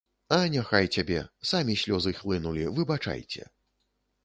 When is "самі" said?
1.51-1.77